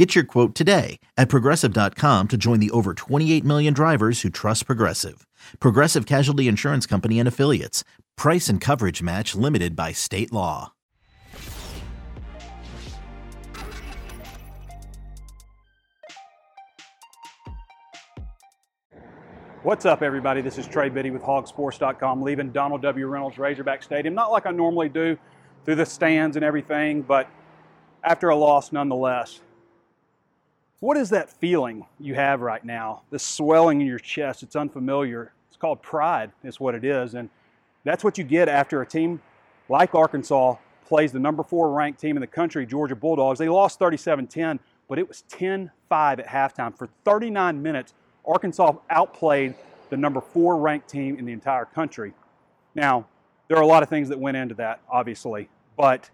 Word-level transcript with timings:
Get 0.00 0.14
your 0.14 0.24
quote 0.24 0.54
today 0.54 0.98
at 1.18 1.28
progressive.com 1.28 2.28
to 2.28 2.36
join 2.38 2.58
the 2.58 2.70
over 2.70 2.94
28 2.94 3.44
million 3.44 3.74
drivers 3.74 4.22
who 4.22 4.30
trust 4.30 4.64
Progressive. 4.64 5.26
Progressive 5.60 6.06
Casualty 6.06 6.48
Insurance 6.48 6.86
Company 6.86 7.18
and 7.18 7.28
Affiliates. 7.28 7.84
Price 8.16 8.48
and 8.48 8.62
coverage 8.62 9.02
match 9.02 9.34
limited 9.34 9.76
by 9.76 9.92
state 9.92 10.32
law. 10.32 10.72
What's 19.62 19.84
up, 19.84 20.00
everybody? 20.00 20.40
This 20.40 20.56
is 20.56 20.66
Trey 20.66 20.88
Biddy 20.88 21.10
with 21.10 21.20
hogsports.com, 21.20 22.22
leaving 22.22 22.52
Donald 22.52 22.80
W. 22.80 23.06
Reynolds 23.06 23.36
Razorback 23.36 23.82
Stadium. 23.82 24.14
Not 24.14 24.32
like 24.32 24.46
I 24.46 24.50
normally 24.50 24.88
do 24.88 25.18
through 25.66 25.74
the 25.74 25.84
stands 25.84 26.36
and 26.36 26.44
everything, 26.44 27.02
but 27.02 27.28
after 28.02 28.30
a 28.30 28.34
loss 28.34 28.72
nonetheless. 28.72 29.40
What 30.80 30.96
is 30.96 31.10
that 31.10 31.28
feeling 31.28 31.84
you 31.98 32.14
have 32.14 32.40
right 32.40 32.64
now? 32.64 33.02
This 33.10 33.22
swelling 33.22 33.82
in 33.82 33.86
your 33.86 33.98
chest, 33.98 34.42
it's 34.42 34.56
unfamiliar. 34.56 35.32
It's 35.48 35.58
called 35.58 35.82
pride, 35.82 36.32
is 36.42 36.58
what 36.58 36.74
it 36.74 36.84
is. 36.84 37.14
And 37.14 37.28
that's 37.84 38.02
what 38.02 38.16
you 38.16 38.24
get 38.24 38.48
after 38.48 38.80
a 38.80 38.86
team 38.86 39.20
like 39.68 39.94
Arkansas 39.94 40.56
plays 40.86 41.12
the 41.12 41.20
number 41.20 41.42
four 41.42 41.70
ranked 41.70 42.00
team 42.00 42.16
in 42.16 42.22
the 42.22 42.26
country, 42.26 42.64
Georgia 42.64 42.96
Bulldogs. 42.96 43.38
They 43.38 43.48
lost 43.48 43.78
37 43.78 44.26
10, 44.26 44.58
but 44.88 44.98
it 44.98 45.06
was 45.06 45.22
10 45.28 45.70
5 45.88 46.20
at 46.20 46.26
halftime. 46.26 46.76
For 46.76 46.88
39 47.04 47.62
minutes, 47.62 47.92
Arkansas 48.26 48.72
outplayed 48.88 49.54
the 49.90 49.98
number 49.98 50.20
four 50.20 50.56
ranked 50.56 50.88
team 50.88 51.16
in 51.18 51.26
the 51.26 51.32
entire 51.32 51.66
country. 51.66 52.14
Now, 52.74 53.06
there 53.48 53.58
are 53.58 53.62
a 53.62 53.66
lot 53.66 53.82
of 53.82 53.90
things 53.90 54.08
that 54.08 54.18
went 54.18 54.36
into 54.36 54.54
that, 54.54 54.80
obviously, 54.90 55.50
but 55.76 56.08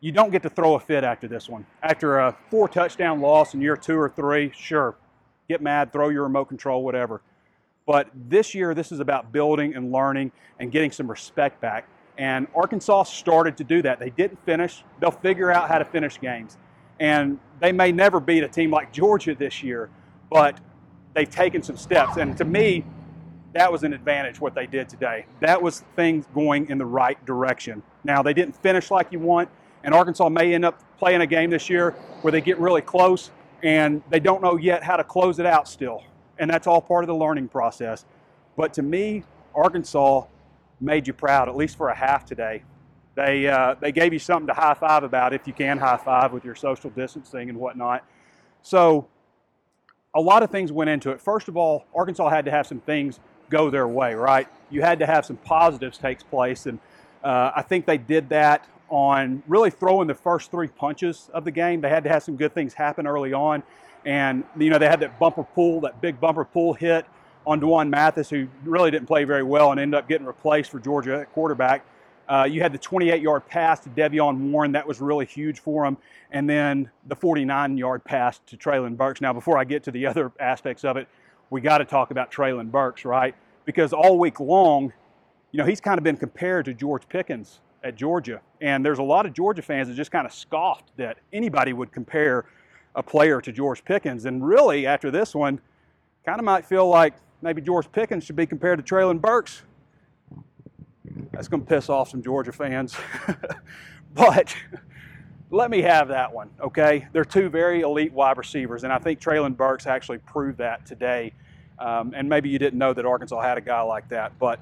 you 0.00 0.12
don't 0.12 0.30
get 0.30 0.42
to 0.42 0.50
throw 0.50 0.74
a 0.74 0.80
fit 0.80 1.04
after 1.04 1.26
this 1.26 1.48
one. 1.48 1.66
After 1.82 2.18
a 2.18 2.36
four 2.50 2.68
touchdown 2.68 3.20
loss 3.20 3.54
in 3.54 3.60
year 3.60 3.76
two 3.76 3.98
or 3.98 4.08
three, 4.08 4.52
sure, 4.54 4.96
get 5.48 5.60
mad, 5.60 5.92
throw 5.92 6.08
your 6.08 6.22
remote 6.24 6.46
control, 6.46 6.84
whatever. 6.84 7.20
But 7.86 8.10
this 8.14 8.54
year, 8.54 8.74
this 8.74 8.92
is 8.92 9.00
about 9.00 9.32
building 9.32 9.74
and 9.74 9.90
learning 9.90 10.30
and 10.60 10.70
getting 10.70 10.92
some 10.92 11.10
respect 11.10 11.60
back. 11.60 11.88
And 12.16 12.46
Arkansas 12.54 13.04
started 13.04 13.56
to 13.56 13.64
do 13.64 13.80
that. 13.82 13.98
They 13.98 14.10
didn't 14.10 14.44
finish. 14.44 14.84
They'll 15.00 15.10
figure 15.10 15.50
out 15.50 15.68
how 15.68 15.78
to 15.78 15.84
finish 15.84 16.20
games. 16.20 16.58
And 17.00 17.38
they 17.60 17.72
may 17.72 17.92
never 17.92 18.20
beat 18.20 18.42
a 18.42 18.48
team 18.48 18.70
like 18.70 18.92
Georgia 18.92 19.34
this 19.34 19.62
year, 19.62 19.88
but 20.30 20.60
they've 21.14 21.30
taken 21.30 21.62
some 21.62 21.76
steps. 21.76 22.16
And 22.16 22.36
to 22.36 22.44
me, 22.44 22.84
that 23.54 23.72
was 23.72 23.84
an 23.84 23.92
advantage 23.92 24.40
what 24.40 24.54
they 24.54 24.66
did 24.66 24.88
today. 24.88 25.26
That 25.40 25.62
was 25.62 25.84
things 25.96 26.26
going 26.34 26.68
in 26.68 26.78
the 26.78 26.86
right 26.86 27.24
direction. 27.24 27.82
Now, 28.04 28.22
they 28.22 28.34
didn't 28.34 28.56
finish 28.56 28.90
like 28.90 29.12
you 29.12 29.20
want 29.20 29.48
and 29.84 29.94
Arkansas 29.94 30.28
may 30.28 30.54
end 30.54 30.64
up 30.64 30.82
playing 30.98 31.20
a 31.20 31.26
game 31.26 31.50
this 31.50 31.70
year 31.70 31.92
where 32.22 32.32
they 32.32 32.40
get 32.40 32.58
really 32.58 32.82
close 32.82 33.30
and 33.62 34.02
they 34.10 34.20
don't 34.20 34.42
know 34.42 34.56
yet 34.56 34.82
how 34.82 34.96
to 34.96 35.04
close 35.04 35.38
it 35.38 35.46
out 35.46 35.68
still. 35.68 36.02
And 36.38 36.48
that's 36.48 36.66
all 36.66 36.80
part 36.80 37.04
of 37.04 37.08
the 37.08 37.14
learning 37.14 37.48
process. 37.48 38.04
But 38.56 38.72
to 38.74 38.82
me, 38.82 39.24
Arkansas 39.54 40.24
made 40.80 41.06
you 41.06 41.12
proud, 41.12 41.48
at 41.48 41.56
least 41.56 41.76
for 41.76 41.88
a 41.88 41.94
half 41.94 42.24
today. 42.24 42.62
They, 43.14 43.48
uh, 43.48 43.74
they 43.80 43.90
gave 43.90 44.12
you 44.12 44.20
something 44.20 44.46
to 44.46 44.54
high 44.54 44.74
five 44.74 45.02
about 45.02 45.32
if 45.32 45.46
you 45.46 45.52
can 45.52 45.78
high 45.78 45.96
five 45.96 46.32
with 46.32 46.44
your 46.44 46.54
social 46.54 46.90
distancing 46.90 47.48
and 47.48 47.58
whatnot. 47.58 48.04
So, 48.62 49.08
a 50.14 50.20
lot 50.20 50.42
of 50.42 50.50
things 50.50 50.72
went 50.72 50.88
into 50.88 51.10
it. 51.10 51.20
First 51.20 51.48
of 51.48 51.56
all, 51.56 51.84
Arkansas 51.94 52.28
had 52.28 52.44
to 52.46 52.50
have 52.50 52.66
some 52.66 52.80
things 52.80 53.20
go 53.50 53.70
their 53.70 53.86
way, 53.86 54.14
right? 54.14 54.48
You 54.70 54.82
had 54.82 54.98
to 55.00 55.06
have 55.06 55.26
some 55.26 55.36
positives 55.36 55.98
take 55.98 56.18
place, 56.30 56.66
and 56.66 56.78
uh, 57.22 57.52
I 57.54 57.62
think 57.62 57.86
they 57.86 57.98
did 57.98 58.28
that 58.30 58.66
on 58.90 59.42
really 59.46 59.70
throwing 59.70 60.08
the 60.08 60.14
first 60.14 60.50
three 60.50 60.68
punches 60.68 61.30
of 61.32 61.44
the 61.44 61.50
game. 61.50 61.80
They 61.80 61.88
had 61.88 62.04
to 62.04 62.10
have 62.10 62.22
some 62.22 62.36
good 62.36 62.54
things 62.54 62.74
happen 62.74 63.06
early 63.06 63.32
on. 63.32 63.62
And, 64.04 64.44
you 64.58 64.70
know, 64.70 64.78
they 64.78 64.86
had 64.86 65.00
that 65.00 65.18
Bumper 65.18 65.44
Pool, 65.44 65.80
that 65.82 66.00
big 66.00 66.20
Bumper 66.20 66.44
Pool 66.44 66.72
hit 66.72 67.04
on 67.46 67.60
D'Wan 67.60 67.90
Mathis, 67.90 68.30
who 68.30 68.48
really 68.64 68.90
didn't 68.90 69.06
play 69.06 69.24
very 69.24 69.42
well 69.42 69.70
and 69.70 69.80
ended 69.80 69.98
up 69.98 70.08
getting 70.08 70.26
replaced 70.26 70.70
for 70.70 70.78
Georgia 70.78 71.20
at 71.20 71.32
quarterback. 71.32 71.84
Uh, 72.28 72.46
you 72.48 72.60
had 72.60 72.72
the 72.72 72.78
28 72.78 73.22
yard 73.22 73.46
pass 73.46 73.80
to 73.80 73.88
De'Vion 73.88 74.50
Warren. 74.50 74.72
That 74.72 74.86
was 74.86 75.00
really 75.00 75.24
huge 75.24 75.60
for 75.60 75.84
him. 75.84 75.96
And 76.30 76.48
then 76.48 76.90
the 77.06 77.16
49 77.16 77.78
yard 77.78 78.04
pass 78.04 78.38
to 78.46 78.56
Treylon 78.56 78.96
Burks. 78.96 79.20
Now, 79.20 79.32
before 79.32 79.56
I 79.56 79.64
get 79.64 79.82
to 79.84 79.90
the 79.90 80.06
other 80.06 80.30
aspects 80.38 80.84
of 80.84 80.96
it, 80.96 81.08
we 81.50 81.62
got 81.62 81.78
to 81.78 81.86
talk 81.86 82.10
about 82.10 82.30
Treylon 82.30 82.70
Burks, 82.70 83.06
right? 83.06 83.34
Because 83.64 83.94
all 83.94 84.18
week 84.18 84.40
long, 84.40 84.92
you 85.52 85.58
know, 85.58 85.64
he's 85.64 85.80
kind 85.80 85.96
of 85.96 86.04
been 86.04 86.18
compared 86.18 86.66
to 86.66 86.74
George 86.74 87.08
Pickens 87.08 87.60
at 87.82 87.96
Georgia. 87.96 88.40
And 88.60 88.84
there's 88.84 88.98
a 88.98 89.02
lot 89.04 89.26
of 89.26 89.32
Georgia 89.32 89.62
fans 89.62 89.88
that 89.88 89.94
just 89.94 90.10
kind 90.10 90.26
of 90.26 90.32
scoffed 90.32 90.96
that 90.96 91.18
anybody 91.32 91.72
would 91.72 91.92
compare 91.92 92.46
a 92.94 93.02
player 93.02 93.40
to 93.40 93.52
George 93.52 93.84
Pickens. 93.84 94.24
And 94.24 94.46
really, 94.46 94.86
after 94.86 95.10
this 95.10 95.34
one, 95.34 95.60
kind 96.24 96.38
of 96.38 96.44
might 96.44 96.64
feel 96.64 96.88
like 96.88 97.14
maybe 97.42 97.62
George 97.62 97.90
Pickens 97.92 98.24
should 98.24 98.36
be 98.36 98.46
compared 98.46 98.84
to 98.84 98.94
Treylon 98.94 99.20
Burks. 99.20 99.62
That's 101.32 101.48
going 101.48 101.62
to 101.62 101.68
piss 101.68 101.88
off 101.88 102.10
some 102.10 102.22
Georgia 102.22 102.52
fans. 102.52 102.96
but 104.14 104.54
let 105.50 105.70
me 105.70 105.80
have 105.82 106.08
that 106.08 106.32
one, 106.32 106.50
okay? 106.60 107.06
They're 107.12 107.24
two 107.24 107.48
very 107.48 107.80
elite 107.80 108.12
wide 108.12 108.36
receivers, 108.36 108.84
and 108.84 108.92
I 108.92 108.98
think 108.98 109.20
Treylon 109.20 109.56
Burks 109.56 109.86
actually 109.86 110.18
proved 110.18 110.58
that 110.58 110.84
today. 110.84 111.32
Um, 111.78 112.12
and 112.16 112.28
maybe 112.28 112.48
you 112.48 112.58
didn't 112.58 112.78
know 112.78 112.92
that 112.92 113.06
Arkansas 113.06 113.40
had 113.40 113.56
a 113.56 113.60
guy 113.60 113.80
like 113.82 114.08
that, 114.08 114.38
but 114.38 114.60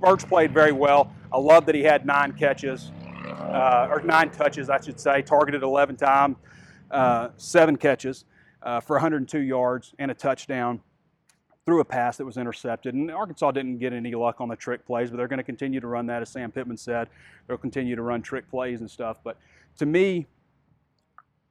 Burks 0.00 0.24
played 0.24 0.52
very 0.52 0.72
well. 0.72 1.12
I 1.32 1.38
love 1.38 1.66
that 1.66 1.74
he 1.74 1.82
had 1.82 2.06
nine 2.06 2.32
catches, 2.32 2.92
uh, 3.26 3.88
or 3.90 4.00
nine 4.02 4.30
touches, 4.30 4.70
I 4.70 4.80
should 4.80 4.98
say, 5.00 5.22
targeted 5.22 5.62
11 5.62 5.96
times, 5.96 6.36
uh, 6.90 7.28
seven 7.36 7.76
catches 7.76 8.24
uh, 8.62 8.80
for 8.80 8.94
102 8.96 9.40
yards 9.40 9.94
and 9.98 10.10
a 10.10 10.14
touchdown 10.14 10.80
through 11.66 11.80
a 11.80 11.84
pass 11.84 12.16
that 12.16 12.24
was 12.24 12.38
intercepted. 12.38 12.94
And 12.94 13.10
Arkansas 13.10 13.50
didn't 13.50 13.78
get 13.78 13.92
any 13.92 14.14
luck 14.14 14.40
on 14.40 14.48
the 14.48 14.56
trick 14.56 14.86
plays, 14.86 15.10
but 15.10 15.18
they're 15.18 15.28
going 15.28 15.38
to 15.38 15.44
continue 15.44 15.80
to 15.80 15.86
run 15.86 16.06
that, 16.06 16.22
as 16.22 16.30
Sam 16.30 16.50
Pittman 16.50 16.78
said. 16.78 17.08
They'll 17.46 17.58
continue 17.58 17.94
to 17.94 18.02
run 18.02 18.22
trick 18.22 18.48
plays 18.50 18.80
and 18.80 18.90
stuff. 18.90 19.18
But 19.22 19.36
to 19.78 19.84
me, 19.84 20.26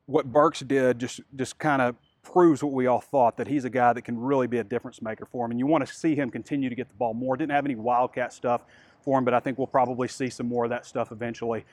what 0.07 0.25
Burks 0.31 0.61
did 0.61 0.97
just 0.99 1.19
just 1.35 1.59
kind 1.59 1.81
of 1.81 1.95
proves 2.31 2.61
what 2.61 2.73
we 2.73 2.87
all 2.87 2.99
thought 2.99 3.37
that 3.37 3.47
he's 3.47 3.63
a 3.63 3.69
guy 3.69 3.93
that 3.93 4.01
can 4.01 4.19
really 4.19 4.47
be 4.47 4.57
a 4.57 4.63
difference 4.63 5.01
maker 5.01 5.25
for 5.25 5.45
him. 5.45 5.51
And 5.51 5.59
you 5.59 5.65
want 5.65 5.87
to 5.87 5.93
see 5.93 6.13
him 6.13 6.29
continue 6.29 6.69
to 6.69 6.75
get 6.75 6.89
the 6.89 6.95
ball 6.95 7.13
more. 7.13 7.37
Didn't 7.37 7.53
have 7.53 7.65
any 7.65 7.75
wildcat 7.75 8.33
stuff 8.33 8.65
for 9.01 9.17
him, 9.17 9.23
but 9.23 9.33
I 9.33 9.39
think 9.39 9.57
we'll 9.57 9.67
probably 9.67 10.07
see 10.07 10.29
some 10.29 10.47
more 10.47 10.65
of 10.65 10.69
that 10.71 10.85
stuff 10.85 11.11
eventually. 11.11 11.65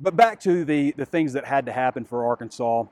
But 0.00 0.16
back 0.16 0.40
to 0.40 0.64
the, 0.64 0.92
the 0.92 1.04
things 1.04 1.34
that 1.34 1.44
had 1.44 1.66
to 1.66 1.72
happen 1.72 2.04
for 2.04 2.26
Arkansas. 2.26 2.84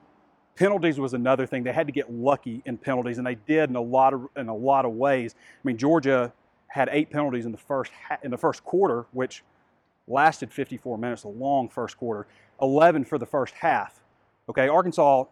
Penalties 0.54 1.00
was 1.00 1.14
another 1.14 1.46
thing. 1.46 1.62
They 1.62 1.72
had 1.72 1.86
to 1.86 1.92
get 1.92 2.12
lucky 2.12 2.62
in 2.66 2.76
penalties, 2.76 3.16
and 3.16 3.26
they 3.26 3.36
did 3.36 3.70
in 3.70 3.76
a 3.76 3.80
lot 3.80 4.12
of 4.12 4.28
in 4.36 4.48
a 4.48 4.54
lot 4.54 4.84
of 4.84 4.92
ways. 4.92 5.34
I 5.34 5.66
mean, 5.66 5.78
Georgia 5.78 6.30
had 6.68 6.90
eight 6.92 7.08
penalties 7.08 7.46
in 7.46 7.52
the 7.52 7.58
first 7.58 7.90
in 8.22 8.30
the 8.30 8.36
first 8.36 8.62
quarter, 8.62 9.06
which 9.12 9.42
lasted 10.06 10.52
54 10.52 10.98
minutes, 10.98 11.24
a 11.24 11.28
long 11.28 11.70
first 11.70 11.96
quarter. 11.96 12.26
11 12.60 13.06
for 13.06 13.16
the 13.16 13.24
first 13.24 13.54
half. 13.54 14.02
Okay, 14.50 14.68
Arkansas 14.68 15.24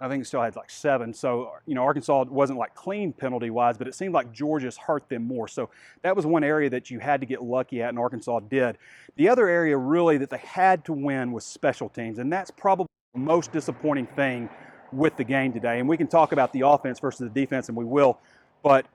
I 0.00 0.08
think 0.08 0.26
still 0.26 0.42
had 0.42 0.56
like 0.56 0.70
seven. 0.70 1.14
So, 1.14 1.52
you 1.66 1.74
know, 1.74 1.82
Arkansas 1.82 2.24
wasn't 2.24 2.58
like 2.58 2.74
clean 2.74 3.12
penalty 3.12 3.50
wise, 3.50 3.78
but 3.78 3.86
it 3.86 3.94
seemed 3.94 4.12
like 4.12 4.32
Georgia's 4.32 4.76
hurt 4.76 5.08
them 5.08 5.26
more. 5.26 5.46
So 5.46 5.70
that 6.02 6.16
was 6.16 6.26
one 6.26 6.42
area 6.42 6.68
that 6.70 6.90
you 6.90 6.98
had 6.98 7.20
to 7.20 7.26
get 7.26 7.42
lucky 7.42 7.80
at, 7.82 7.90
and 7.90 7.98
Arkansas 7.98 8.40
did. 8.40 8.76
The 9.16 9.28
other 9.28 9.48
area 9.48 9.76
really 9.76 10.18
that 10.18 10.30
they 10.30 10.38
had 10.38 10.84
to 10.86 10.92
win 10.92 11.32
was 11.32 11.44
special 11.44 11.88
teams, 11.88 12.18
and 12.18 12.32
that's 12.32 12.50
probably 12.50 12.88
the 13.14 13.20
most 13.20 13.52
disappointing 13.52 14.06
thing 14.08 14.48
with 14.92 15.16
the 15.16 15.24
game 15.24 15.52
today. 15.52 15.78
And 15.78 15.88
we 15.88 15.96
can 15.96 16.08
talk 16.08 16.32
about 16.32 16.52
the 16.52 16.62
offense 16.66 16.98
versus 16.98 17.20
the 17.20 17.40
defense, 17.40 17.68
and 17.68 17.76
we 17.76 17.84
will. 17.84 18.18
But 18.62 18.86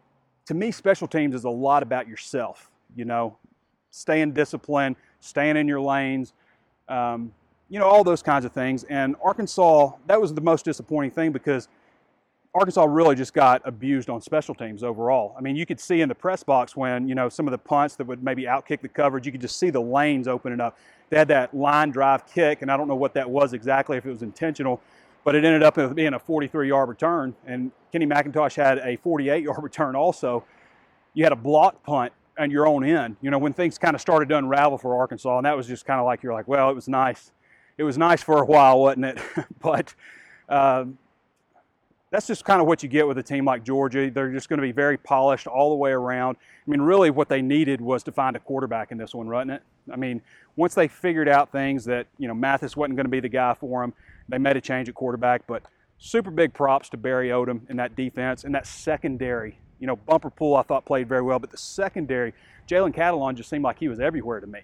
to 0.48 0.54
me, 0.54 0.72
special 0.72 1.08
teams 1.08 1.36
is 1.36 1.46
a 1.46 1.50
lot 1.50 1.82
about 1.82 2.08
yourself, 2.08 2.70
you 2.96 3.06
know, 3.06 3.38
staying 3.92 4.34
disciplined, 4.34 4.98
staying 5.22 5.58
in 5.58 5.68
your 5.68 5.82
lanes. 5.82 6.34
Um, 6.88 7.32
you 7.70 7.80
know, 7.80 7.86
all 7.86 8.04
those 8.04 8.24
kinds 8.24 8.46
of 8.46 8.52
things. 8.52 8.84
And 8.86 9.16
Arkansas, 9.24 9.92
that 10.08 10.20
was 10.20 10.34
the 10.34 10.42
most 10.42 10.66
disappointing 10.66 11.12
thing 11.12 11.32
because 11.32 11.68
Arkansas 12.56 12.84
really 12.86 13.16
just 13.16 13.34
got 13.34 13.62
abused 13.64 14.10
on 14.10 14.22
special 14.22 14.56
teams 14.56 14.84
overall. 14.84 15.36
I 15.38 15.42
mean, 15.42 15.56
you 15.56 15.68
could 15.68 15.80
see 15.80 16.02
in 16.02 16.10
the 16.10 16.16
press 16.16 16.42
box 16.42 16.76
when, 16.76 17.08
you 17.08 17.14
know, 17.14 17.30
some 17.30 17.48
of 17.48 17.52
the 17.52 17.60
punts 17.60 17.96
that 17.98 18.08
would 18.08 18.24
maybe 18.24 18.44
outkick 18.44 18.82
the 18.82 18.88
coverage, 18.88 19.28
you 19.28 19.32
could 19.32 19.42
just 19.42 19.60
see 19.60 19.70
the 19.70 19.80
lanes 19.80 20.28
opening 20.28 20.60
up. 20.60 20.78
They 21.10 21.18
had 21.18 21.28
that 21.28 21.56
line 21.56 21.92
drive 21.92 22.26
kick, 22.26 22.64
and 22.64 22.72
I 22.72 22.78
don't 22.78 22.88
know 22.88 22.96
what 22.96 23.14
that 23.14 23.30
was 23.30 23.54
exactly, 23.54 23.98
if 23.98 24.06
it 24.06 24.10
was 24.10 24.24
intentional, 24.24 24.82
but 25.24 25.36
it 25.36 25.46
ended 25.46 25.62
up 25.62 25.96
being 25.96 26.16
a 26.16 26.20
43 26.20 26.68
yard 26.68 26.90
return. 26.90 27.36
And 27.46 27.72
Kenny 27.92 28.08
McIntosh 28.08 28.56
had 28.56 28.80
a 28.80 28.96
48 28.98 29.44
yard 29.44 29.60
return 29.64 29.96
also. 29.96 30.44
You 31.14 31.24
had 31.24 31.34
a 31.34 31.38
block 31.38 31.84
punt 31.84 32.14
and 32.38 32.52
your 32.52 32.66
own 32.66 32.84
end. 32.84 33.18
You 33.22 33.30
know, 33.30 33.38
when 33.38 33.54
things 33.54 33.78
kind 33.78 33.94
of 33.94 34.02
started 34.02 34.28
to 34.30 34.38
unravel 34.38 34.80
for 34.80 34.98
Arkansas, 34.98 35.38
and 35.38 35.46
that 35.46 35.56
was 35.56 35.68
just 35.68 35.86
kind 35.86 36.00
of 36.00 36.06
like 36.08 36.24
you're 36.24 36.34
like, 36.34 36.48
well, 36.48 36.72
it 36.72 36.76
was 36.76 36.88
nice. 36.88 37.32
It 37.80 37.84
was 37.84 37.98
nice 37.98 38.22
for 38.22 38.42
a 38.42 38.46
while, 38.46 38.82
wasn't 38.82 39.06
it? 39.06 39.20
but 39.62 39.96
um, 40.50 40.98
that's 42.12 42.28
just 42.28 42.44
kind 42.44 42.60
of 42.60 42.68
what 42.68 42.84
you 42.84 42.90
get 42.90 43.08
with 43.08 43.18
a 43.18 43.24
team 43.24 43.46
like 43.46 43.64
Georgia. 43.64 44.12
They're 44.12 44.34
just 44.34 44.50
going 44.50 44.58
to 44.58 44.68
be 44.68 44.74
very 44.74 44.98
polished 44.98 45.48
all 45.48 45.70
the 45.70 45.78
way 45.78 45.92
around. 45.92 46.36
I 46.36 46.70
mean, 46.70 46.82
really, 46.82 47.10
what 47.10 47.30
they 47.30 47.42
needed 47.42 47.80
was 47.80 48.04
to 48.04 48.12
find 48.12 48.36
a 48.36 48.40
quarterback 48.40 48.92
in 48.92 48.98
this 48.98 49.16
one, 49.16 49.30
wasn't 49.30 49.52
it? 49.52 49.64
I 49.90 49.96
mean, 49.96 50.22
once 50.58 50.76
they 50.76 50.90
figured 50.90 51.30
out 51.30 51.54
things 51.54 51.86
that 51.86 52.08
you 52.18 52.28
know 52.28 52.34
Mathis 52.34 52.76
wasn't 52.76 52.98
going 52.98 53.06
to 53.06 53.12
be 53.12 53.22
the 53.22 53.30
guy 53.30 53.54
for 53.54 53.80
them, 53.80 53.94
they 54.28 54.38
made 54.38 54.58
a 54.58 54.62
change 54.62 54.90
at 54.90 54.96
quarterback. 54.96 55.48
But 55.48 55.64
super 56.00 56.32
big 56.32 56.54
props 56.54 56.90
to 56.90 56.98
Barry 56.98 57.30
Odom 57.30 57.62
in 57.70 57.78
that 57.78 57.96
defense 57.96 58.44
and 58.44 58.54
that 58.56 58.68
secondary. 58.68 59.58
You 59.80 59.88
know, 59.88 59.96
Bumper 59.96 60.32
Pool 60.32 60.58
I 60.58 60.64
thought 60.64 60.84
played 60.84 61.08
very 61.08 61.22
well, 61.22 61.40
but 61.40 61.50
the 61.50 61.58
secondary, 61.58 62.34
Jalen 62.68 62.94
Catalon 62.94 63.36
just 63.36 63.50
seemed 63.50 63.64
like 63.64 63.80
he 63.80 63.88
was 63.88 64.02
everywhere 64.02 64.42
to 64.42 64.48
me. 64.48 64.64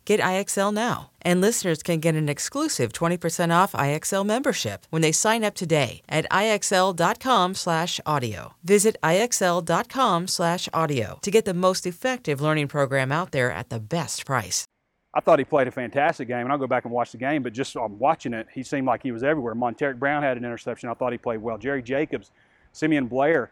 Get 0.11 0.19
IXL 0.19 0.73
now. 0.73 1.11
And 1.21 1.39
listeners 1.39 1.81
can 1.81 2.01
get 2.01 2.15
an 2.15 2.27
exclusive 2.27 2.91
20% 2.91 3.55
off 3.55 3.71
IXL 3.71 4.25
membership 4.25 4.85
when 4.89 5.01
they 5.01 5.13
sign 5.13 5.41
up 5.41 5.55
today 5.55 6.01
at 6.09 6.29
IXL.com/audio. 6.29 8.53
Visit 8.61 8.97
IXL.com/audio 9.01 11.19
to 11.21 11.31
get 11.31 11.45
the 11.45 11.53
most 11.53 11.87
effective 11.87 12.41
learning 12.41 12.67
program 12.67 13.13
out 13.13 13.31
there 13.31 13.53
at 13.53 13.69
the 13.69 13.79
best 13.79 14.25
price. 14.25 14.65
I 15.13 15.21
thought 15.21 15.39
he 15.39 15.45
played 15.45 15.69
a 15.69 15.71
fantastic 15.71 16.27
game, 16.27 16.41
and 16.41 16.51
I'll 16.51 16.57
go 16.57 16.67
back 16.67 16.83
and 16.83 16.93
watch 16.93 17.13
the 17.13 17.17
game. 17.17 17.41
But 17.41 17.53
just 17.53 17.77
on 17.77 17.97
watching 17.97 18.33
it, 18.33 18.47
he 18.53 18.63
seemed 18.63 18.87
like 18.87 19.03
he 19.03 19.13
was 19.13 19.23
everywhere. 19.23 19.55
Montaric 19.55 19.97
Brown 19.97 20.23
had 20.23 20.35
an 20.35 20.43
interception. 20.43 20.89
I 20.89 20.93
thought 20.93 21.13
he 21.13 21.17
played 21.17 21.41
well. 21.41 21.57
Jerry 21.57 21.81
Jacobs, 21.81 22.31
Simeon 22.73 23.07
Blair, 23.07 23.49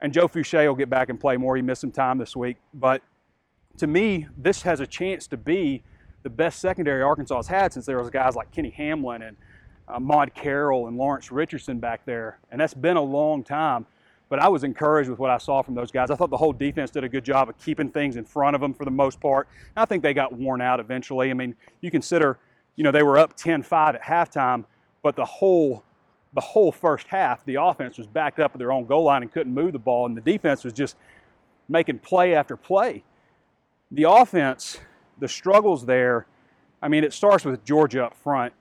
and 0.00 0.14
Joe 0.14 0.28
Foucha 0.28 0.66
will 0.66 0.76
get 0.76 0.88
back 0.88 1.10
and 1.10 1.20
play 1.20 1.36
more. 1.36 1.56
He 1.56 1.62
missed 1.62 1.82
some 1.82 1.92
time 1.92 2.16
this 2.16 2.34
week, 2.34 2.56
but 2.72 3.02
to 3.78 3.86
me, 3.86 4.26
this 4.36 4.62
has 4.62 4.80
a 4.80 4.86
chance 4.86 5.26
to 5.28 5.36
be 5.36 5.82
the 6.22 6.30
best 6.30 6.60
secondary 6.60 7.02
Arkansas 7.02 7.36
has 7.36 7.48
had 7.48 7.72
since 7.72 7.86
there 7.86 7.98
was 7.98 8.10
guys 8.10 8.34
like 8.34 8.50
Kenny 8.50 8.70
Hamlin 8.70 9.22
and 9.22 9.36
uh, 9.88 9.94
Ahmad 9.94 10.34
Carroll 10.34 10.88
and 10.88 10.96
Lawrence 10.96 11.30
Richardson 11.30 11.78
back 11.78 12.04
there, 12.06 12.38
and 12.50 12.60
that's 12.60 12.74
been 12.74 12.96
a 12.96 13.02
long 13.02 13.44
time. 13.44 13.86
But 14.30 14.38
I 14.38 14.48
was 14.48 14.64
encouraged 14.64 15.10
with 15.10 15.18
what 15.18 15.30
I 15.30 15.38
saw 15.38 15.62
from 15.62 15.74
those 15.74 15.92
guys. 15.92 16.10
I 16.10 16.16
thought 16.16 16.30
the 16.30 16.36
whole 16.36 16.52
defense 16.52 16.90
did 16.90 17.04
a 17.04 17.08
good 17.08 17.24
job 17.24 17.50
of 17.50 17.58
keeping 17.58 17.90
things 17.90 18.16
in 18.16 18.24
front 18.24 18.54
of 18.54 18.60
them 18.60 18.72
for 18.72 18.86
the 18.86 18.90
most 18.90 19.20
part. 19.20 19.48
I 19.76 19.84
think 19.84 20.02
they 20.02 20.14
got 20.14 20.32
worn 20.32 20.62
out 20.62 20.80
eventually. 20.80 21.30
I 21.30 21.34
mean, 21.34 21.54
you 21.82 21.90
consider, 21.90 22.38
you 22.74 22.84
know, 22.84 22.90
they 22.90 23.02
were 23.02 23.18
up 23.18 23.36
10-5 23.36 23.94
at 23.94 24.02
halftime, 24.02 24.64
but 25.02 25.14
the 25.14 25.24
whole 25.24 25.84
the 26.32 26.40
whole 26.40 26.72
first 26.72 27.06
half, 27.06 27.44
the 27.44 27.54
offense 27.54 27.96
was 27.96 28.08
backed 28.08 28.40
up 28.40 28.52
at 28.54 28.58
their 28.58 28.72
own 28.72 28.86
goal 28.86 29.04
line 29.04 29.22
and 29.22 29.32
couldn't 29.32 29.54
move 29.54 29.72
the 29.72 29.78
ball, 29.78 30.06
and 30.06 30.16
the 30.16 30.20
defense 30.20 30.64
was 30.64 30.72
just 30.72 30.96
making 31.68 32.00
play 32.00 32.34
after 32.34 32.56
play. 32.56 33.04
The 33.94 34.10
offense, 34.10 34.78
the 35.20 35.28
struggles 35.28 35.86
there, 35.86 36.26
I 36.82 36.88
mean, 36.88 37.04
it 37.04 37.12
starts 37.12 37.44
with 37.44 37.64
Georgia 37.64 38.06
up 38.06 38.16
front. 38.16 38.52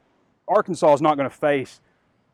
Arkansas 0.48 0.94
is 0.94 1.02
not 1.02 1.18
going 1.18 1.28
to 1.28 1.36
face 1.36 1.82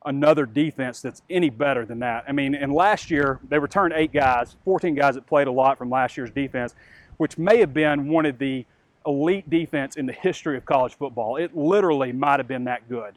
another 0.06 0.46
defense 0.46 1.01
that's 1.01 1.22
any 1.30 1.50
better 1.50 1.86
than 1.86 2.00
that. 2.00 2.25
I 2.28 2.34
mean, 2.34 2.56
and 2.56 2.74
last 2.74 3.10
year 3.10 3.40
they 3.48 3.57
returned 3.57 3.94
eight 3.96 4.12
guys, 4.12 4.57
14 4.66 4.96
guys 4.96 5.16
that 5.16 5.25
played 5.25 5.48
a 5.48 5.51
lot 5.51 5.78
from 5.78 5.90
last 5.90 6.18
year's 6.18 6.30
defense, 6.30 6.75
which 7.16 7.38
may 7.38 7.60
have 7.60 7.74
been 7.74 8.10
one 8.10 8.25
of 8.25 8.38
the 8.38 8.66
elite 9.06 9.50
defense 9.50 9.95
in 9.95 10.06
the 10.06 10.13
history 10.13 10.57
of 10.57 10.66
college 10.66 10.95
football. 10.95 11.38
It 11.38 11.56
literally 11.56 12.12
might 12.12 12.42
have 12.42 12.50
been 12.50 12.66
that 12.66 12.90
good. 12.90 13.16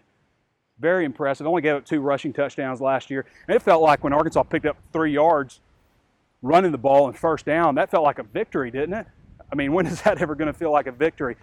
Very 0.78 1.05
impressive. 1.05 1.44
Only 1.44 1.62
gave 1.62 1.75
up 1.75 1.85
two 1.85 2.00
rushing 2.00 2.32
touchdowns 2.32 2.81
last 2.81 3.11
year. 3.11 3.26
And 3.49 3.56
it 3.56 3.62
felt 3.62 3.82
like 3.82 4.05
when 4.05 4.12
Arkansas 4.12 4.44
picked 4.44 4.67
up 4.67 4.76
three 4.93 5.12
yards 5.12 5.61
running 6.40 6.70
the 6.70 6.78
ball 6.78 7.08
and 7.08 7.17
first 7.17 7.44
down, 7.44 7.75
that 7.75 7.90
felt 7.90 8.05
like 8.05 8.20
a 8.20 8.25
victory, 8.25 8.70
didn't 8.70 8.94
it? 8.94 9.06
I 9.52 9.54
mean, 9.54 9.72
when 9.75 9.87
is 9.87 10.02
that 10.02 10.20
ever 10.20 10.34
going 10.34 10.52
to 10.52 10.58
feel 10.58 10.72
like 10.72 10.87
a 10.87 10.93
victory? 10.93 11.37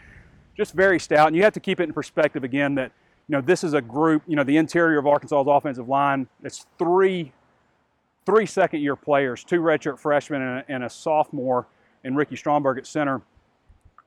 Just 0.57 0.73
very 0.73 0.99
stout. 0.99 1.27
And 1.27 1.35
you 1.35 1.43
have 1.43 1.53
to 1.53 1.59
keep 1.59 1.79
it 1.79 1.83
in 1.83 1.93
perspective 1.93 2.43
again 2.43 2.75
that, 2.75 2.91
you 3.27 3.33
know, 3.33 3.41
this 3.41 3.63
is 3.63 3.73
a 3.73 3.81
group, 3.81 4.23
you 4.27 4.35
know, 4.35 4.43
the 4.43 4.57
interior 4.57 4.97
of 4.97 5.05
Arkansas's 5.05 5.47
offensive 5.47 5.87
line, 5.87 6.27
it's 6.43 6.65
three, 6.77 7.31
three 8.25 8.45
second 8.45 8.81
year 8.81 8.95
players, 8.95 9.43
two 9.43 9.61
redshirt 9.61 9.99
freshmen 9.99 10.41
and 10.41 10.59
a, 10.59 10.65
and 10.67 10.83
a 10.83 10.89
sophomore 10.89 11.67
in 12.03 12.15
Ricky 12.15 12.35
Stromberg 12.35 12.77
at 12.79 12.87
center. 12.87 13.21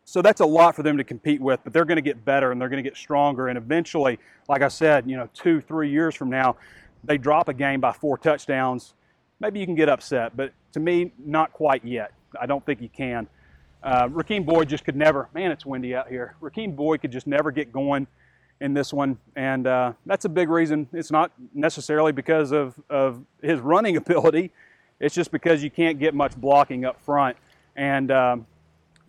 So 0.05 0.21
that's 0.21 0.41
a 0.41 0.47
lot 0.47 0.75
for 0.75 0.83
them 0.83 0.97
to 0.99 1.05
compete 1.05 1.41
with, 1.41 1.61
but 1.63 1.73
they're 1.73 1.85
going 1.85 1.97
to 1.97 2.03
get 2.03 2.25
better 2.25 2.51
and 2.51 2.61
they're 2.61 2.69
going 2.69 2.83
to 2.83 2.89
get 2.89 2.97
stronger. 2.97 3.49
And 3.49 3.57
eventually, 3.57 4.19
like 4.49 4.63
I 4.63 4.69
said, 4.69 5.09
you 5.09 5.17
know, 5.17 5.29
two, 5.33 5.61
three 5.61 5.91
years 5.91 6.17
from 6.17 6.29
now, 6.29 6.57
they 7.05 7.19
drop 7.19 7.49
a 7.49 7.55
game 7.55 7.81
by 7.81 7.93
four 7.93 8.19
touchdowns. 8.19 8.95
Maybe 9.39 9.61
you 9.61 9.67
can 9.67 9.77
get 9.77 9.89
upset, 9.89 10.37
but 10.37 10.53
to 10.73 10.81
me, 10.81 11.13
not 11.25 11.53
quite 11.53 11.85
yet. 11.85 12.13
I 12.41 12.47
don't 12.47 12.65
think 12.67 12.81
you 12.81 12.89
can. 12.89 13.29
Uh, 13.83 14.09
Rakeem 14.09 14.47
Boyd 14.47 14.69
just 14.69 14.85
could 14.85 14.97
never, 14.97 15.29
man, 15.35 15.51
it's 15.51 15.67
windy 15.67 15.95
out 15.95 16.09
here. 16.09 16.37
Rakeem 16.41 16.77
Boyd 16.77 17.01
could 17.01 17.11
just 17.11 17.27
never 17.27 17.51
get 17.51 17.73
going 17.73 18.07
in 18.61 18.75
this 18.75 18.93
one. 18.93 19.19
And 19.35 19.67
uh, 19.67 19.93
that's 20.07 20.25
a 20.25 20.29
big 20.29 20.49
reason. 20.49 20.89
It's 20.93 21.11
not 21.11 21.33
necessarily 21.53 22.13
because 22.13 22.53
of, 22.53 22.75
of 22.89 23.25
his 23.43 23.61
running 23.61 23.97
ability, 24.03 24.53
it's 25.01 25.15
just 25.15 25.33
because 25.33 25.65
you 25.65 25.71
can't 25.71 25.99
get 25.99 26.15
much 26.15 26.37
blocking 26.37 26.85
up 26.85 27.01
front. 27.03 27.37
And, 27.75 28.13
um, 28.13 28.47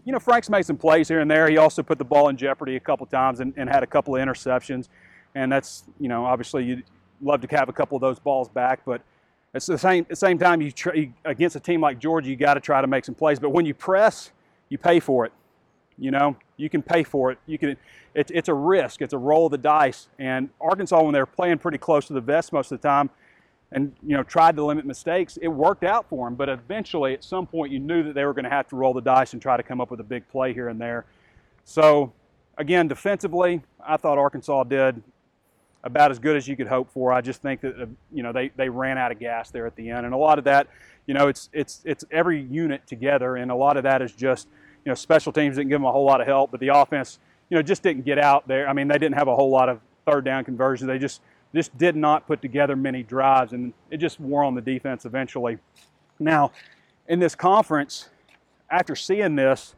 you 0.06 0.12
know, 0.12 0.20
Franks 0.20 0.50
made 0.50 0.66
some 0.66 0.78
plays 0.78 1.08
here 1.08 1.20
and 1.20 1.30
there. 1.30 1.48
He 1.48 1.58
also 1.58 1.84
put 1.84 2.00
the 2.00 2.04
ball 2.04 2.30
in 2.30 2.38
jeopardy 2.38 2.76
a 2.76 2.80
couple 2.80 3.06
times 3.06 3.40
and, 3.42 3.54
and 3.58 3.70
had 3.70 3.84
a 3.84 3.88
couple 3.88 4.16
of 4.16 4.22
interceptions. 4.22 4.90
And 5.36 5.52
that's, 5.52 5.84
you 6.00 6.08
know, 6.08 6.26
obviously 6.26 6.66
you'd 6.66 6.84
love 7.22 7.42
to 7.42 7.56
have 7.56 7.70
a 7.70 7.74
couple 7.74 7.96
of 7.96 8.02
those 8.02 8.20
balls 8.20 8.50
back, 8.50 8.82
but 8.86 9.02
it's 9.54 9.68
the 9.68 9.78
same, 9.78 10.02
at 10.02 10.10
the 10.10 10.16
same 10.16 10.40
time, 10.40 10.62
you 10.62 10.72
try, 10.72 11.12
against 11.26 11.56
a 11.56 11.60
team 11.60 11.80
like 11.80 12.00
Georgia, 12.00 12.28
you 12.28 12.36
got 12.36 12.56
to 12.56 12.60
try 12.60 12.82
to 12.82 12.88
make 12.88 13.06
some 13.06 13.14
plays. 13.14 13.40
But 13.40 13.52
when 13.52 13.66
you 13.66 13.76
press, 13.76 14.32
you 14.74 14.80
pay 14.80 15.00
for 15.00 15.24
it. 15.24 15.32
You 16.00 16.10
know, 16.10 16.36
you 16.58 16.68
can 16.68 16.82
pay 16.82 17.04
for 17.04 17.32
it. 17.32 17.38
You 17.46 17.60
can. 17.60 17.78
It's 18.16 18.32
it's 18.32 18.50
a 18.50 18.54
risk. 18.54 19.04
It's 19.04 19.14
a 19.14 19.18
roll 19.20 19.46
of 19.46 19.52
the 19.52 19.60
dice. 19.60 20.08
And 20.18 20.50
Arkansas, 20.60 21.00
when 21.04 21.14
they're 21.14 21.28
playing 21.28 21.60
pretty 21.60 21.78
close 21.78 22.08
to 22.08 22.14
the 22.14 22.22
vest 22.22 22.52
most 22.52 22.72
of 22.72 22.82
the 22.82 22.88
time, 22.88 23.12
and 23.72 23.94
you 24.02 24.18
know 24.18 24.24
tried 24.24 24.56
to 24.56 24.66
limit 24.66 24.86
mistakes, 24.86 25.38
it 25.40 25.48
worked 25.48 25.84
out 25.84 26.10
for 26.10 26.26
them. 26.26 26.34
But 26.34 26.50
eventually, 26.50 27.14
at 27.14 27.24
some 27.24 27.46
point, 27.46 27.72
you 27.72 27.80
knew 27.80 28.02
that 28.02 28.16
they 28.16 28.26
were 28.26 28.34
going 28.34 28.46
to 28.46 28.50
have 28.50 28.68
to 28.70 28.76
roll 28.76 28.96
the 28.96 29.02
dice 29.02 29.34
and 29.34 29.42
try 29.42 29.56
to 29.56 29.62
come 29.62 29.80
up 29.80 29.92
with 29.92 30.00
a 30.00 30.04
big 30.04 30.28
play 30.30 30.56
here 30.56 30.70
and 30.70 30.82
there. 30.82 31.06
So, 31.64 32.12
again, 32.58 32.88
defensively, 32.88 33.62
I 33.86 33.98
thought 33.98 34.18
Arkansas 34.18 34.64
did 34.64 35.04
about 35.84 36.12
as 36.12 36.20
good 36.20 36.38
as 36.38 36.48
you 36.48 36.56
could 36.56 36.68
hope 36.68 36.92
for. 36.92 37.12
I 37.12 37.22
just 37.22 37.42
think 37.42 37.62
that 37.62 37.80
uh, 37.80 37.86
you 38.12 38.24
know 38.24 38.32
they, 38.32 38.50
they 38.56 38.70
ran 38.70 38.98
out 38.98 39.12
of 39.12 39.20
gas 39.20 39.52
there 39.52 39.66
at 39.66 39.76
the 39.76 39.90
end, 39.90 40.06
and 40.06 40.14
a 40.14 40.18
lot 40.18 40.38
of 40.38 40.46
that, 40.46 40.68
you 41.06 41.14
know, 41.14 41.28
it's 41.28 41.50
it's 41.54 41.82
it's 41.84 42.06
every 42.12 42.42
unit 42.42 42.86
together, 42.88 43.36
and 43.36 43.52
a 43.52 43.56
lot 43.56 43.78
of 43.78 43.84
that 43.84 44.02
is 44.02 44.14
just 44.14 44.48
you 44.86 44.90
know, 44.90 44.96
special 44.96 45.32
teams 45.32 45.56
didn't 45.56 45.70
give 45.70 45.80
them 45.80 45.86
a 45.86 45.92
whole 45.92 46.06
lot 46.06 46.20
of 46.20 46.28
help, 46.28 46.52
but 46.52 46.60
the 46.60 46.68
offense, 46.68 47.20
you 47.50 47.56
know, 47.56 47.62
just 47.62 47.84
didn't 47.84 48.04
get 48.04 48.20
out 48.20 48.48
there. 48.48 48.68
I 48.68 48.74
mean, 48.74 48.88
they 48.88 48.98
didn't 48.98 49.16
have 49.16 49.28
a 49.28 49.36
whole 49.36 49.50
lot 49.50 49.70
of 49.70 49.80
third 50.06 50.26
down 50.26 50.44
conversions. 50.44 50.88
They 50.88 51.00
just 51.00 51.22
just 51.56 51.78
did 51.78 51.96
not 51.96 52.26
put 52.26 52.42
together 52.42 52.76
many 52.76 53.04
drives, 53.04 53.54
and 53.54 53.74
it 53.92 53.98
just 53.98 54.20
wore 54.20 54.44
on 54.44 54.56
the 54.56 54.62
defense 54.62 55.06
eventually. 55.06 55.60
Now, 56.20 56.52
in 57.08 57.20
this 57.20 57.36
conference, 57.36 58.10
after 58.72 58.96
seeing 58.96 59.36
this, 59.36 59.76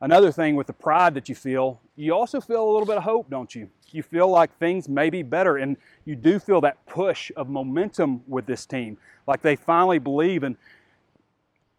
another 0.00 0.30
thing 0.32 0.54
with 0.56 0.66
the 0.66 0.72
pride 0.72 1.14
that 1.14 1.28
you 1.28 1.34
feel, 1.34 1.80
you 1.96 2.14
also 2.14 2.40
feel 2.40 2.64
a 2.64 2.70
little 2.70 2.86
bit 2.86 2.96
of 2.96 3.02
hope, 3.02 3.30
don't 3.30 3.54
you? 3.54 3.68
You 3.90 4.02
feel 4.02 4.28
like 4.28 4.56
things 4.58 4.88
may 4.88 5.10
be 5.10 5.22
better, 5.22 5.56
and 5.56 5.76
you 6.04 6.14
do 6.14 6.38
feel 6.38 6.60
that 6.60 6.84
push 6.86 7.30
of 7.36 7.48
momentum 7.48 8.22
with 8.26 8.46
this 8.46 8.66
team. 8.66 8.98
Like 9.26 9.42
they 9.42 9.56
finally 9.56 9.98
believe, 9.98 10.42
and 10.42 10.56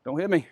don't 0.04 0.20
hit 0.20 0.30
me, 0.30 0.48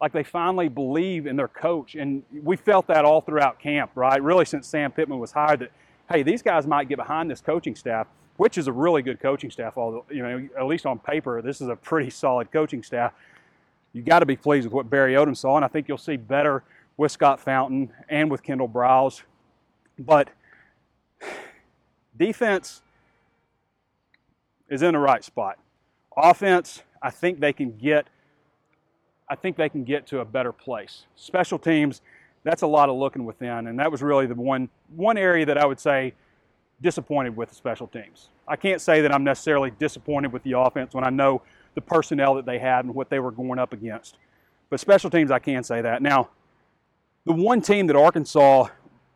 like 0.00 0.12
they 0.12 0.22
finally 0.22 0.68
believe 0.68 1.26
in 1.26 1.36
their 1.36 1.48
coach. 1.48 1.94
And 1.94 2.22
we 2.42 2.56
felt 2.56 2.86
that 2.88 3.04
all 3.04 3.20
throughout 3.20 3.58
camp, 3.58 3.92
right? 3.94 4.22
Really, 4.22 4.44
since 4.44 4.66
Sam 4.66 4.90
Pittman 4.90 5.18
was 5.18 5.32
hired, 5.32 5.60
that, 5.60 5.70
hey, 6.10 6.22
these 6.22 6.42
guys 6.42 6.66
might 6.66 6.88
get 6.88 6.96
behind 6.96 7.30
this 7.30 7.40
coaching 7.40 7.74
staff, 7.74 8.06
which 8.36 8.58
is 8.58 8.66
a 8.66 8.72
really 8.72 9.02
good 9.02 9.20
coaching 9.20 9.50
staff, 9.50 9.76
although, 9.76 10.04
you 10.10 10.22
know, 10.22 10.48
at 10.58 10.66
least 10.66 10.86
on 10.86 10.98
paper, 10.98 11.40
this 11.42 11.60
is 11.60 11.68
a 11.68 11.76
pretty 11.76 12.10
solid 12.10 12.50
coaching 12.52 12.82
staff. 12.82 13.12
You 13.92 14.02
got 14.02 14.18
to 14.18 14.26
be 14.26 14.36
pleased 14.36 14.66
with 14.66 14.74
what 14.74 14.90
Barry 14.90 15.14
Odom 15.14 15.36
saw, 15.36 15.56
and 15.56 15.64
I 15.64 15.68
think 15.68 15.88
you'll 15.88 15.96
see 15.96 16.16
better 16.16 16.62
with 16.96 17.12
Scott 17.12 17.40
Fountain 17.40 17.92
and 18.08 18.30
with 18.30 18.42
Kendall 18.42 18.68
Briles. 18.68 19.22
But 19.98 20.28
defense 22.16 22.82
is 24.68 24.82
in 24.82 24.92
the 24.92 24.98
right 24.98 25.22
spot. 25.24 25.58
Offense, 26.16 26.82
I 27.02 27.10
think 27.10 27.40
they 27.40 27.52
can 27.52 27.76
get 27.76 28.06
I 29.28 29.34
think 29.34 29.56
they 29.56 29.68
can 29.68 29.82
get 29.82 30.06
to 30.08 30.20
a 30.20 30.24
better 30.24 30.52
place. 30.52 31.06
Special 31.16 31.58
teams, 31.58 32.00
that's 32.44 32.62
a 32.62 32.66
lot 32.66 32.88
of 32.88 32.96
looking 32.96 33.24
within, 33.24 33.66
and 33.66 33.78
that 33.80 33.90
was 33.90 34.02
really 34.02 34.26
the 34.26 34.34
one 34.34 34.68
one 34.94 35.16
area 35.18 35.44
that 35.46 35.58
I 35.58 35.66
would 35.66 35.80
say 35.80 36.14
disappointed 36.80 37.36
with 37.36 37.48
the 37.48 37.54
special 37.54 37.86
teams. 37.86 38.28
I 38.46 38.56
can't 38.56 38.80
say 38.80 39.00
that 39.00 39.12
I'm 39.12 39.24
necessarily 39.24 39.72
disappointed 39.72 40.32
with 40.32 40.42
the 40.44 40.52
offense 40.52 40.94
when 40.94 41.04
I 41.04 41.10
know 41.10 41.42
the 41.74 41.80
personnel 41.80 42.34
that 42.34 42.46
they 42.46 42.58
had 42.58 42.84
and 42.84 42.94
what 42.94 43.10
they 43.10 43.18
were 43.18 43.32
going 43.32 43.58
up 43.58 43.72
against. 43.72 44.16
But 44.70 44.78
special 44.80 45.10
teams, 45.10 45.30
I 45.30 45.38
can 45.38 45.64
say 45.64 45.80
that. 45.82 46.02
Now, 46.02 46.30
the 47.26 47.32
one 47.32 47.60
team 47.60 47.88
that 47.88 47.96
Arkansas 47.96 48.68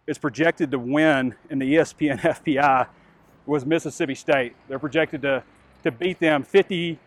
is 0.07 0.19
projected 0.19 0.73
to 0.73 0.79
win 0.79 1.35
in 1.49 1.59
the 1.61 1.75
ESPN 1.77 2.21
FPI 2.45 2.89
was 3.47 3.65
Mississippi 3.65 4.17
State. 4.17 4.55
They're 4.69 4.81
projected 4.81 5.23
to, 5.23 5.43
to 5.85 5.91
beat 5.93 6.19
them 6.19 6.45
50.1% 6.45 6.99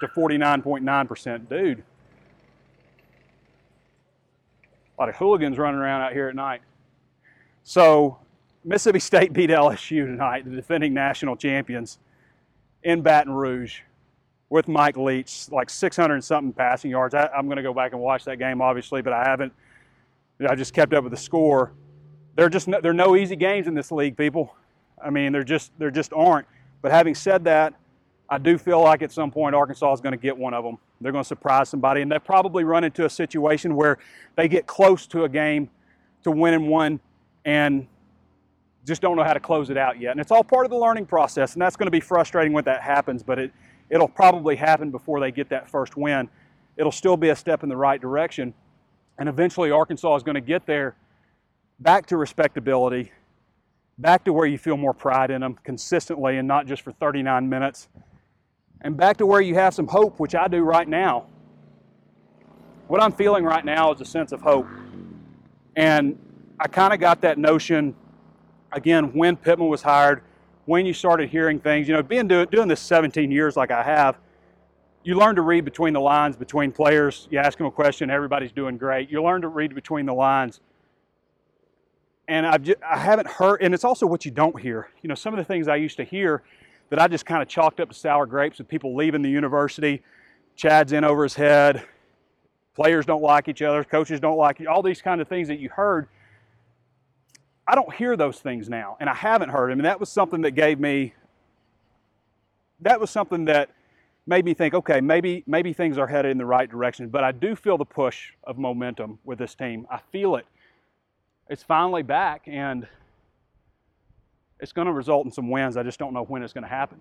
to 0.00 0.06
49.9%. 0.06 1.48
Dude, 1.48 1.82
a 4.96 5.00
lot 5.00 5.08
of 5.08 5.16
hooligans 5.16 5.58
running 5.58 5.80
around 5.80 6.02
out 6.02 6.12
here 6.12 6.28
at 6.28 6.34
night. 6.34 6.62
So, 7.64 8.18
Mississippi 8.64 9.00
State 9.00 9.32
beat 9.34 9.50
LSU 9.50 10.06
tonight, 10.06 10.44
the 10.44 10.54
defending 10.54 10.94
national 10.94 11.36
champions, 11.36 11.98
in 12.84 13.02
Baton 13.02 13.32
Rouge 13.32 13.80
with 14.48 14.68
Mike 14.68 14.96
Leach, 14.96 15.50
like 15.50 15.68
600 15.68 16.22
something 16.22 16.52
passing 16.52 16.92
yards. 16.92 17.14
I, 17.14 17.28
am 17.36 17.46
going 17.46 17.56
to 17.56 17.62
go 17.62 17.74
back 17.74 17.92
and 17.92 18.00
watch 18.00 18.24
that 18.24 18.38
game, 18.38 18.62
obviously, 18.62 19.02
but 19.02 19.12
I 19.12 19.24
haven't. 19.24 19.52
I 20.46 20.54
just 20.54 20.72
kept 20.72 20.92
up 20.92 21.04
with 21.04 21.12
the 21.12 21.18
score. 21.18 21.72
They're 22.36 22.48
just 22.48 22.68
no, 22.68 22.80
there 22.80 22.92
are 22.92 22.94
no 22.94 23.16
easy 23.16 23.36
games 23.36 23.66
in 23.66 23.74
this 23.74 23.90
league, 23.90 24.16
people. 24.16 24.54
I 25.02 25.10
mean, 25.10 25.32
there 25.32 25.42
just 25.44 25.72
there 25.78 25.90
just 25.90 26.12
aren't. 26.12 26.46
But 26.82 26.92
having 26.92 27.14
said 27.14 27.44
that, 27.44 27.74
I 28.28 28.38
do 28.38 28.58
feel 28.58 28.80
like 28.80 29.02
at 29.02 29.10
some 29.10 29.30
point 29.30 29.54
Arkansas 29.54 29.92
is 29.94 30.00
going 30.00 30.12
to 30.12 30.18
get 30.18 30.36
one 30.36 30.54
of 30.54 30.62
them. 30.62 30.78
They're 31.00 31.12
going 31.12 31.24
to 31.24 31.28
surprise 31.28 31.68
somebody, 31.68 32.02
and 32.02 32.10
they 32.10 32.18
probably 32.18 32.64
run 32.64 32.84
into 32.84 33.04
a 33.04 33.10
situation 33.10 33.74
where 33.74 33.98
they 34.36 34.48
get 34.48 34.66
close 34.66 35.06
to 35.08 35.24
a 35.24 35.28
game 35.28 35.70
to 36.24 36.30
winning 36.30 36.68
one 36.68 37.00
and 37.44 37.86
just 38.84 39.02
don't 39.02 39.16
know 39.16 39.24
how 39.24 39.32
to 39.32 39.40
close 39.40 39.70
it 39.70 39.76
out 39.76 40.00
yet. 40.00 40.12
And 40.12 40.20
it's 40.20 40.30
all 40.30 40.44
part 40.44 40.64
of 40.64 40.70
the 40.70 40.76
learning 40.76 41.06
process, 41.06 41.54
and 41.54 41.62
that's 41.62 41.76
going 41.76 41.86
to 41.86 41.92
be 41.92 42.00
frustrating 42.00 42.52
when 42.52 42.64
that 42.64 42.82
happens. 42.82 43.22
But 43.22 43.38
it 43.38 43.52
it'll 43.90 44.08
probably 44.08 44.56
happen 44.56 44.90
before 44.90 45.20
they 45.20 45.30
get 45.30 45.48
that 45.48 45.68
first 45.68 45.96
win. 45.96 46.28
It'll 46.76 46.92
still 46.92 47.16
be 47.16 47.30
a 47.30 47.36
step 47.36 47.62
in 47.62 47.68
the 47.68 47.76
right 47.76 48.00
direction. 48.00 48.54
And 49.18 49.28
eventually, 49.28 49.70
Arkansas 49.70 50.16
is 50.16 50.22
going 50.22 50.36
to 50.36 50.40
get 50.40 50.66
there 50.66 50.96
back 51.80 52.06
to 52.06 52.16
respectability, 52.16 53.12
back 53.98 54.24
to 54.24 54.32
where 54.32 54.46
you 54.46 54.58
feel 54.58 54.76
more 54.76 54.94
pride 54.94 55.30
in 55.30 55.40
them 55.40 55.58
consistently 55.64 56.38
and 56.38 56.46
not 56.46 56.66
just 56.66 56.82
for 56.82 56.92
39 56.92 57.48
minutes, 57.48 57.88
and 58.80 58.96
back 58.96 59.16
to 59.16 59.26
where 59.26 59.40
you 59.40 59.54
have 59.54 59.74
some 59.74 59.88
hope, 59.88 60.20
which 60.20 60.34
I 60.34 60.46
do 60.46 60.62
right 60.62 60.88
now. 60.88 61.26
What 62.86 63.02
I'm 63.02 63.12
feeling 63.12 63.44
right 63.44 63.64
now 63.64 63.92
is 63.92 64.00
a 64.00 64.04
sense 64.04 64.32
of 64.32 64.40
hope. 64.40 64.66
And 65.76 66.18
I 66.60 66.68
kind 66.68 66.92
of 66.92 67.00
got 67.00 67.20
that 67.22 67.38
notion 67.38 67.94
again 68.72 69.12
when 69.12 69.36
Pittman 69.36 69.68
was 69.68 69.82
hired 69.82 70.22
when 70.68 70.84
you 70.84 70.92
started 70.92 71.30
hearing 71.30 71.58
things, 71.58 71.88
you 71.88 71.94
know, 71.94 72.02
being 72.02 72.28
do, 72.28 72.44
doing 72.44 72.68
this 72.68 72.80
17 72.80 73.30
years 73.30 73.56
like 73.56 73.70
I 73.70 73.82
have, 73.82 74.18
you 75.08 75.14
learn 75.14 75.36
to 75.36 75.42
read 75.42 75.64
between 75.64 75.94
the 75.94 76.00
lines 76.00 76.36
between 76.36 76.70
players. 76.70 77.28
You 77.30 77.38
ask 77.38 77.56
them 77.56 77.66
a 77.66 77.70
question, 77.70 78.10
everybody's 78.10 78.52
doing 78.52 78.76
great. 78.76 79.10
You 79.10 79.22
learn 79.22 79.40
to 79.40 79.48
read 79.48 79.74
between 79.74 80.04
the 80.04 80.12
lines. 80.12 80.60
And 82.28 82.46
I've 82.46 82.62
just, 82.62 82.76
I 82.82 82.98
haven't 82.98 83.26
heard, 83.26 83.62
and 83.62 83.72
it's 83.72 83.84
also 83.84 84.06
what 84.06 84.26
you 84.26 84.30
don't 84.30 84.60
hear. 84.60 84.90
You 85.00 85.08
know, 85.08 85.14
some 85.14 85.32
of 85.32 85.38
the 85.38 85.44
things 85.44 85.66
I 85.66 85.76
used 85.76 85.96
to 85.96 86.04
hear 86.04 86.42
that 86.90 86.98
I 86.98 87.08
just 87.08 87.24
kind 87.24 87.40
of 87.40 87.48
chalked 87.48 87.80
up 87.80 87.88
to 87.88 87.94
sour 87.94 88.26
grapes 88.26 88.58
with 88.58 88.68
people 88.68 88.94
leaving 88.94 89.22
the 89.22 89.30
university. 89.30 90.02
Chad's 90.56 90.92
in 90.92 91.04
over 91.04 91.22
his 91.22 91.34
head. 91.34 91.86
Players 92.76 93.06
don't 93.06 93.22
like 93.22 93.48
each 93.48 93.62
other. 93.62 93.84
Coaches 93.84 94.20
don't 94.20 94.36
like 94.36 94.60
you. 94.60 94.68
All 94.68 94.82
these 94.82 95.00
kind 95.00 95.22
of 95.22 95.28
things 95.28 95.48
that 95.48 95.58
you 95.58 95.70
heard 95.70 96.08
I 97.66 97.74
don't 97.74 97.94
hear 97.94 98.16
those 98.16 98.40
things 98.40 98.70
now, 98.70 98.96
and 98.98 99.10
I 99.10 99.14
haven't 99.14 99.50
heard 99.50 99.70
them. 99.70 99.78
And 99.78 99.84
that 99.84 100.00
was 100.00 100.08
something 100.08 100.40
that 100.40 100.52
gave 100.52 100.80
me, 100.80 101.12
that 102.80 102.98
was 102.98 103.10
something 103.10 103.44
that 103.44 103.68
made 104.28 104.44
me 104.44 104.52
think, 104.52 104.74
okay, 104.74 105.00
maybe 105.00 105.42
maybe 105.46 105.72
things 105.72 105.96
are 105.96 106.06
headed 106.06 106.30
in 106.30 106.38
the 106.38 106.46
right 106.46 106.70
direction. 106.70 107.08
But 107.08 107.24
I 107.24 107.32
do 107.32 107.56
feel 107.56 107.78
the 107.78 107.86
push 107.86 108.32
of 108.44 108.58
momentum 108.58 109.18
with 109.24 109.38
this 109.38 109.54
team. 109.54 109.86
I 109.90 110.00
feel 110.12 110.36
it. 110.36 110.46
It's 111.48 111.62
finally 111.62 112.02
back, 112.02 112.42
and 112.46 112.86
it's 114.60 114.72
going 114.72 114.86
to 114.86 114.92
result 114.92 115.24
in 115.24 115.32
some 115.32 115.50
wins. 115.50 115.78
I 115.78 115.82
just 115.82 115.98
don't 115.98 116.12
know 116.12 116.24
when 116.24 116.42
it's 116.42 116.52
going 116.52 116.62
to 116.62 116.68
happen. 116.68 117.00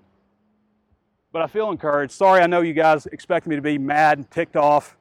But 1.34 1.42
I 1.42 1.48
feel 1.48 1.70
encouraged. 1.70 2.14
Sorry, 2.14 2.42
I 2.42 2.48
know 2.48 2.62
you 2.62 2.74
guys 2.74 3.06
expect 3.08 3.46
me 3.46 3.58
to 3.58 3.62
be 3.62 3.78
mad 3.78 4.20
and 4.20 4.32
ticked 4.32 4.56
off 4.56 4.96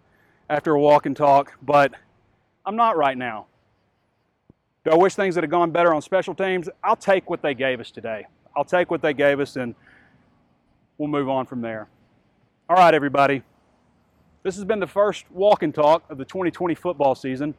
after 0.50 0.72
a 0.72 0.80
walk 0.80 1.06
and 1.06 1.16
talk, 1.16 1.56
but 1.62 1.92
I'm 2.64 2.74
not 2.74 2.96
right 2.96 3.16
now. 3.16 3.46
Do 4.84 4.90
I 4.90 4.96
wish 4.96 5.14
things 5.14 5.36
had 5.36 5.48
gone 5.48 5.70
better 5.70 5.94
on 5.94 6.02
special 6.02 6.34
teams? 6.34 6.68
I'll 6.82 6.96
take 6.96 7.30
what 7.30 7.40
they 7.40 7.54
gave 7.54 7.78
us 7.78 7.92
today. 7.92 8.26
I'll 8.56 8.64
take 8.64 8.90
what 8.90 9.00
they 9.00 9.14
gave 9.14 9.38
us 9.38 9.54
and 9.54 9.76
we'll 10.98 11.08
move 11.08 11.28
on 11.28 11.46
from 11.46 11.60
there. 11.60 11.88
All 12.68 12.76
right, 12.76 12.94
everybody. 12.94 13.42
This 14.42 14.56
has 14.56 14.64
been 14.64 14.80
the 14.80 14.86
first 14.86 15.24
walk 15.30 15.62
and 15.62 15.74
talk 15.74 16.02
of 16.10 16.18
the 16.18 16.24
2020 16.24 16.74
football 16.74 17.14
season. 17.14 17.54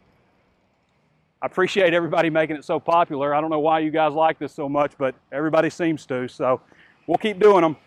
I 1.41 1.45
appreciate 1.45 1.93
everybody 1.93 2.29
making 2.29 2.55
it 2.55 2.65
so 2.65 2.79
popular. 2.79 3.33
I 3.33 3.41
don't 3.41 3.49
know 3.49 3.59
why 3.59 3.79
you 3.79 3.91
guys 3.91 4.13
like 4.13 4.39
this 4.39 4.53
so 4.53 4.67
much, 4.67 4.93
but 4.97 5.15
everybody 5.31 5.69
seems 5.69 6.05
to. 6.07 6.27
So 6.27 6.61
we'll 7.05 7.17
keep 7.17 7.39
doing 7.39 7.61
them. 7.61 7.77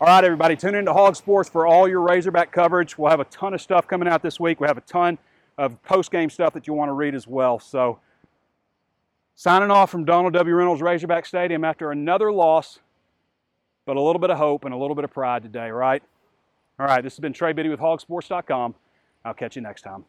All 0.00 0.06
right, 0.06 0.24
everybody, 0.24 0.56
tune 0.56 0.74
in 0.74 0.84
to 0.86 0.92
Hog 0.92 1.16
Sports 1.16 1.48
for 1.48 1.66
all 1.66 1.88
your 1.88 2.00
Razorback 2.00 2.52
coverage. 2.52 2.96
We'll 2.96 3.10
have 3.10 3.20
a 3.20 3.24
ton 3.26 3.54
of 3.54 3.60
stuff 3.60 3.86
coming 3.86 4.08
out 4.08 4.22
this 4.22 4.40
week. 4.40 4.60
We 4.60 4.66
have 4.66 4.78
a 4.78 4.82
ton 4.82 5.18
of 5.58 5.82
post 5.82 6.10
game 6.10 6.30
stuff 6.30 6.54
that 6.54 6.66
you 6.66 6.72
want 6.72 6.88
to 6.88 6.94
read 6.94 7.14
as 7.14 7.26
well. 7.26 7.58
So 7.58 8.00
Signing 9.34 9.70
off 9.70 9.90
from 9.90 10.04
Donald 10.04 10.34
W. 10.34 10.54
Reynolds 10.54 10.82
Razorback 10.82 11.24
Stadium 11.26 11.64
after 11.64 11.90
another 11.90 12.30
loss, 12.30 12.80
but 13.86 13.96
a 13.96 14.00
little 14.00 14.20
bit 14.20 14.30
of 14.30 14.38
hope 14.38 14.64
and 14.64 14.74
a 14.74 14.76
little 14.76 14.94
bit 14.94 15.04
of 15.04 15.10
pride 15.10 15.42
today, 15.42 15.70
right? 15.70 16.02
All 16.82 16.88
right, 16.88 17.00
this 17.00 17.12
has 17.12 17.20
been 17.20 17.32
Trey 17.32 17.52
Biddy 17.52 17.68
with 17.68 17.78
hogsports.com. 17.78 18.74
I'll 19.24 19.34
catch 19.34 19.54
you 19.54 19.62
next 19.62 19.82
time. 19.82 20.04